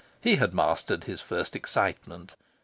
[0.19, 2.33] He had mastered his first excitement.